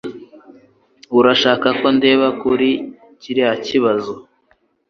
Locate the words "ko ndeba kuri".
1.79-2.69